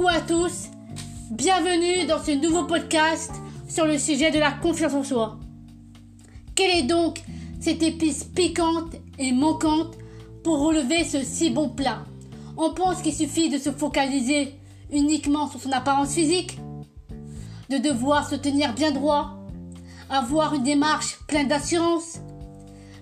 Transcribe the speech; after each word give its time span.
Coucou 0.00 0.12
à 0.16 0.22
tous, 0.22 0.70
bienvenue 1.30 2.06
dans 2.06 2.24
ce 2.24 2.30
nouveau 2.30 2.64
podcast 2.64 3.32
sur 3.68 3.84
le 3.84 3.98
sujet 3.98 4.30
de 4.30 4.38
la 4.38 4.50
confiance 4.50 4.94
en 4.94 5.04
soi. 5.04 5.38
Quelle 6.54 6.70
est 6.70 6.84
donc 6.84 7.20
cette 7.60 7.82
épice 7.82 8.24
piquante 8.24 8.94
et 9.18 9.32
manquante 9.32 9.98
pour 10.42 10.60
relever 10.60 11.04
ce 11.04 11.22
si 11.22 11.50
bon 11.50 11.68
plat? 11.68 12.06
On 12.56 12.72
pense 12.72 13.02
qu'il 13.02 13.12
suffit 13.12 13.50
de 13.50 13.58
se 13.58 13.70
focaliser 13.70 14.54
uniquement 14.90 15.50
sur 15.50 15.60
son 15.60 15.72
apparence 15.72 16.14
physique, 16.14 16.58
de 17.68 17.76
devoir 17.76 18.26
se 18.26 18.36
tenir 18.36 18.72
bien 18.72 18.92
droit, 18.92 19.36
avoir 20.08 20.54
une 20.54 20.62
démarche 20.62 21.18
pleine 21.28 21.48
d'assurance, 21.48 22.20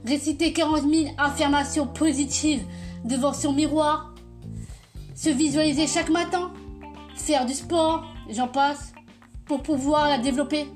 réciter 0.05 0.53
40 0.53 0.81
000 0.93 1.11
affirmations 1.17 1.87
positives 1.87 2.65
devant 3.05 3.35
son 3.35 3.53
miroir, 3.53 4.13
se 5.15 5.31
visualiser 5.31 5.87
chaque 5.87 6.11
matin, 6.11 6.51
faire 7.21 7.47
du 7.47 7.55
sport, 7.55 8.05
j'en 8.31 8.49
passe, 8.49 8.93
pour 9.47 9.63
pouvoir 9.63 10.09
la 10.09 10.19
développer. 10.19 10.67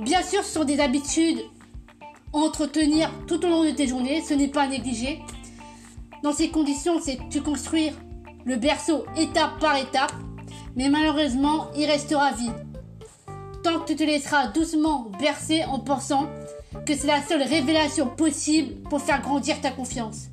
Bien 0.00 0.22
sûr, 0.22 0.44
ce 0.44 0.52
sont 0.52 0.64
des 0.64 0.80
habitudes 0.80 1.40
entretenir 2.32 3.10
tout 3.26 3.44
au 3.44 3.48
long 3.48 3.64
de 3.64 3.70
tes 3.70 3.86
journées, 3.86 4.22
ce 4.22 4.34
n'est 4.34 4.48
pas 4.48 4.62
à 4.62 4.68
négliger. 4.68 5.20
Dans 6.22 6.32
ces 6.32 6.50
conditions, 6.50 7.00
c'est 7.00 7.18
tu 7.30 7.40
construire 7.42 7.94
le 8.44 8.56
berceau 8.56 9.04
étape 9.16 9.58
par 9.60 9.76
étape, 9.76 10.12
mais 10.76 10.88
malheureusement, 10.88 11.68
il 11.76 11.86
restera 11.86 12.32
vide. 12.32 12.52
Tant 13.62 13.80
que 13.80 13.86
tu 13.86 13.96
te 13.96 14.04
laisseras 14.04 14.48
doucement 14.48 15.10
bercer 15.18 15.64
en 15.64 15.80
pensant 15.80 16.28
que 16.84 16.94
c'est 16.94 17.06
la 17.06 17.22
seule 17.22 17.42
révélation 17.42 18.06
possible 18.06 18.82
pour 18.88 19.00
faire 19.00 19.20
grandir 19.22 19.60
ta 19.60 19.70
confiance. 19.70 20.26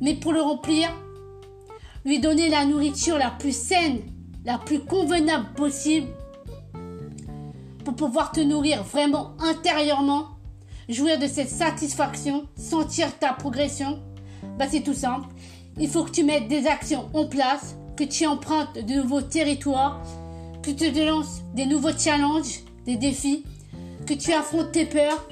Mais 0.00 0.14
pour 0.14 0.32
le 0.32 0.42
remplir, 0.42 0.90
lui 2.04 2.18
donner 2.18 2.48
la 2.48 2.64
nourriture 2.64 3.16
la 3.16 3.30
plus 3.30 3.56
saine, 3.56 4.00
la 4.44 4.58
plus 4.58 4.80
convenable 4.80 5.52
possible, 5.54 6.08
pour 7.84 7.94
pouvoir 7.94 8.32
te 8.32 8.40
nourrir 8.40 8.82
vraiment 8.82 9.32
intérieurement, 9.40 10.28
jouir 10.88 11.18
de 11.18 11.26
cette 11.26 11.48
satisfaction, 11.48 12.46
sentir 12.56 13.18
ta 13.18 13.32
progression, 13.32 14.00
bah 14.58 14.66
c'est 14.70 14.82
tout 14.82 14.94
simple. 14.94 15.28
Il 15.78 15.88
faut 15.88 16.04
que 16.04 16.10
tu 16.10 16.24
mettes 16.24 16.48
des 16.48 16.66
actions 16.66 17.08
en 17.14 17.26
place, 17.26 17.76
que 17.96 18.04
tu 18.04 18.26
empruntes 18.26 18.74
de 18.74 18.94
nouveaux 18.94 19.22
territoires, 19.22 20.00
que 20.62 20.70
tu 20.70 20.92
te 20.92 21.06
lances 21.06 21.42
des 21.54 21.66
nouveaux 21.66 21.96
challenges, 21.96 22.60
des 22.84 22.96
défis, 22.96 23.44
que 24.06 24.14
tu 24.14 24.32
affrontes 24.32 24.72
tes 24.72 24.86
peurs, 24.86 25.26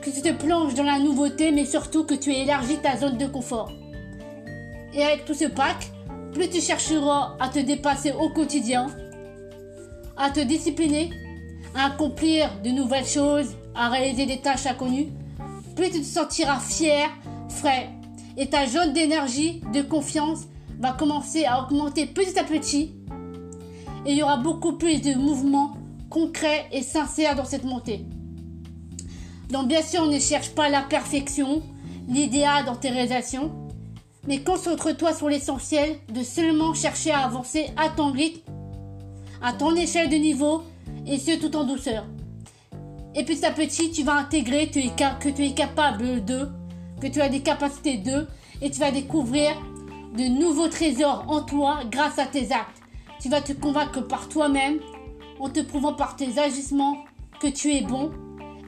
que 0.00 0.10
tu 0.10 0.22
te 0.22 0.32
plonges 0.32 0.74
dans 0.74 0.84
la 0.84 0.98
nouveauté, 0.98 1.50
mais 1.50 1.64
surtout 1.64 2.04
que 2.04 2.14
tu 2.14 2.32
élargis 2.32 2.78
ta 2.78 2.96
zone 2.96 3.18
de 3.18 3.26
confort. 3.26 3.70
Et 4.92 5.02
avec 5.02 5.24
tout 5.24 5.34
ce 5.34 5.46
pack, 5.46 5.90
plus 6.34 6.50
tu 6.50 6.60
chercheras 6.60 7.36
à 7.38 7.48
te 7.48 7.60
dépasser 7.60 8.12
au 8.12 8.28
quotidien, 8.28 8.88
à 10.16 10.30
te 10.30 10.40
discipliner, 10.40 11.10
à 11.74 11.86
accomplir 11.86 12.50
de 12.62 12.70
nouvelles 12.70 13.06
choses, 13.06 13.54
à 13.74 13.88
réaliser 13.88 14.26
des 14.26 14.40
tâches 14.40 14.66
inconnues, 14.66 15.08
plus 15.76 15.90
tu 15.90 16.00
te 16.00 16.06
sentiras 16.06 16.58
fier, 16.58 17.08
frais, 17.48 17.88
et 18.36 18.48
ta 18.48 18.66
zone 18.66 18.92
d'énergie, 18.92 19.62
de 19.72 19.82
confiance 19.82 20.40
va 20.80 20.92
commencer 20.92 21.44
à 21.44 21.62
augmenter 21.62 22.06
petit 22.06 22.38
à 22.38 22.44
petit, 22.44 22.92
et 24.04 24.10
il 24.10 24.18
y 24.18 24.22
aura 24.22 24.36
beaucoup 24.36 24.72
plus 24.72 25.00
de 25.00 25.14
mouvements 25.14 25.76
concrets 26.10 26.66
et 26.72 26.82
sincères 26.82 27.36
dans 27.36 27.44
cette 27.44 27.64
montée. 27.64 28.04
Donc 29.50 29.68
bien 29.68 29.82
sûr, 29.82 30.02
on 30.02 30.10
ne 30.10 30.18
cherche 30.18 30.50
pas 30.50 30.68
la 30.68 30.82
perfection, 30.82 31.62
l'idéal 32.08 32.64
dans 32.64 32.74
tes 32.74 32.90
réalisations, 32.90 33.52
mais 34.26 34.42
concentre-toi 34.42 35.12
sur 35.12 35.28
l'essentiel 35.28 35.96
de 36.08 36.22
seulement 36.22 36.74
chercher 36.74 37.10
à 37.10 37.24
avancer 37.24 37.66
à 37.76 37.90
ton 37.90 38.12
rythme, 38.12 38.40
à 39.42 39.52
ton 39.52 39.74
échelle 39.76 40.08
de 40.08 40.16
niveau, 40.16 40.62
et 41.06 41.18
ce 41.18 41.38
tout 41.38 41.54
en 41.56 41.64
douceur. 41.64 42.04
Et 43.14 43.24
petit 43.24 43.44
à 43.44 43.52
petit, 43.52 43.90
tu 43.90 44.02
vas 44.02 44.14
intégrer 44.14 44.68
que 44.68 45.28
tu 45.28 45.44
es 45.44 45.52
capable 45.52 46.24
de, 46.24 46.48
que 47.00 47.06
tu 47.06 47.20
as 47.20 47.28
des 47.28 47.40
capacités 47.40 47.98
de, 47.98 48.26
et 48.62 48.70
tu 48.70 48.80
vas 48.80 48.90
découvrir 48.90 49.52
de 50.16 50.24
nouveaux 50.24 50.68
trésors 50.68 51.24
en 51.28 51.42
toi 51.42 51.80
grâce 51.90 52.18
à 52.18 52.26
tes 52.26 52.52
actes. 52.52 52.82
Tu 53.20 53.28
vas 53.28 53.40
te 53.40 53.52
convaincre 53.52 54.00
par 54.00 54.28
toi-même, 54.28 54.80
en 55.38 55.48
te 55.48 55.60
prouvant 55.60 55.92
par 55.92 56.16
tes 56.16 56.38
agissements 56.38 57.04
que 57.40 57.48
tu 57.48 57.72
es 57.72 57.82
bon, 57.82 58.10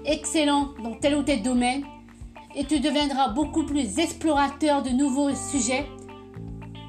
excellent 0.05 0.71
dans 0.83 0.95
tel 0.95 1.17
ou 1.17 1.23
tel 1.23 1.43
domaine, 1.43 1.85
et 2.57 2.65
tu 2.65 2.81
deviendras 2.81 3.29
beaucoup 3.29 3.65
plus 3.65 3.99
explorateur 3.99 4.83
de 4.83 4.89
nouveaux 4.89 5.35
sujets 5.35 5.87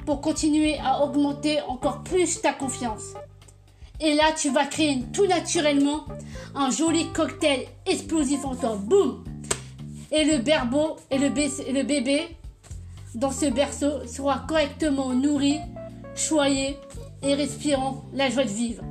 pour 0.05 0.21
continuer 0.21 0.79
à 0.79 1.03
augmenter 1.03 1.59
encore 1.67 2.01
plus 2.03 2.41
ta 2.41 2.53
confiance. 2.53 3.13
Et 3.99 4.13
là, 4.13 4.31
tu 4.35 4.49
vas 4.49 4.65
créer 4.65 5.03
tout 5.11 5.27
naturellement 5.27 6.05
un 6.55 6.71
joli 6.71 7.11
cocktail 7.11 7.65
explosif 7.85 8.45
en 8.45 8.55
toi. 8.55 8.77
Boum 8.77 9.25
Et 10.11 10.23
le 10.23 10.37
berbeau 10.37 10.95
et 11.11 11.17
le, 11.17 11.29
bébé 11.83 12.37
dans 13.13 13.31
ce 13.31 13.47
berceau 13.47 14.05
sera 14.07 14.45
correctement 14.47 15.13
nourri, 15.13 15.59
choyé 16.15 16.77
et 17.21 17.33
respirant 17.33 18.05
la 18.13 18.29
joie 18.29 18.45
de 18.45 18.49
vivre. 18.49 18.83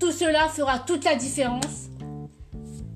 Tout 0.00 0.10
cela 0.10 0.48
fera 0.48 0.80
toute 0.80 1.04
la 1.04 1.14
différence 1.14 1.88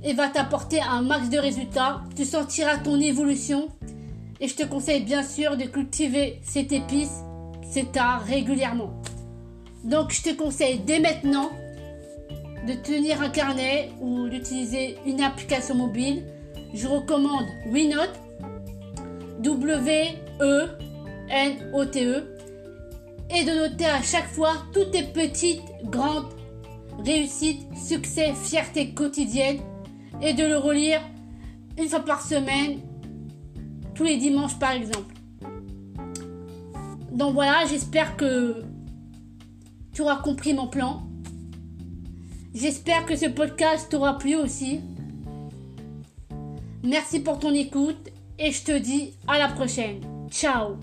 et 0.03 0.13
va 0.13 0.29
t'apporter 0.29 0.81
un 0.81 1.03
max 1.03 1.29
de 1.29 1.39
résultats. 1.39 2.03
Tu 2.17 2.25
sentiras 2.25 2.79
ton 2.79 3.01
évolution 3.01 3.69
et 4.41 4.49
je 4.49 4.55
te 4.55 4.63
conseille 4.65 5.03
bien 5.03 5.23
sûr 5.23 5.57
de 5.57 5.65
cultiver 5.65 6.41
cette 6.43 6.73
épice, 6.73 7.23
cet 7.63 7.97
art 7.97 8.23
régulièrement. 8.23 8.93
Donc 9.85 10.13
je 10.13 10.23
te 10.23 10.35
conseille 10.35 10.81
dès 10.81 11.01
maintenant 11.01 11.51
de 12.67 12.75
tenir 12.75 13.23
un 13.23 13.31
carnet 13.31 13.91
ou 14.01 14.29
d'utiliser 14.29 14.99
une 15.07 15.21
application 15.23 15.75
mobile. 15.75 16.25
Je 16.75 16.87
recommande 16.87 17.47
WeNote, 17.71 18.21
W-E-N-O-T-E, 19.41 20.69
-E, 21.95 22.25
et 23.31 23.45
de 23.45 23.51
noter 23.53 23.87
à 23.87 24.03
chaque 24.03 24.29
fois 24.29 24.55
toutes 24.73 24.91
tes 24.91 25.03
petites, 25.03 25.63
grandes 25.85 26.29
réussites, 27.05 27.67
succès, 27.77 28.33
fierté 28.35 28.91
quotidienne 28.91 29.61
et 30.23 30.35
de 30.35 30.45
le 30.45 30.59
relire 30.59 31.01
une 31.79 31.89
fois 31.89 32.01
par 32.01 32.23
semaine, 32.23 32.81
tous 33.95 34.05
les 34.05 34.17
dimanches 34.17 34.59
par 34.59 34.73
exemple. 34.73 35.15
Donc 37.13 37.35
voilà, 37.35 37.67
j'espère 37.69 38.17
que 38.17 38.63
tu 39.93 40.03
auras 40.03 40.17
compris 40.17 40.55
mon 40.55 40.69
plan. 40.69 41.03
J'espère 42.55 43.07
que 43.07 43.17
ce 43.17 43.27
podcast 43.27 43.91
t'aura 43.91 44.19
plu 44.19 44.37
aussi. 44.37 44.81
Merci 46.83 47.21
pour 47.21 47.39
ton 47.39 47.53
écoute 47.53 48.09
et 48.39 48.53
je 48.53 48.65
te 48.65 48.79
dis 48.79 49.15
à 49.27 49.39
la 49.39 49.49
prochaine. 49.49 50.01
Ciao 50.31 50.77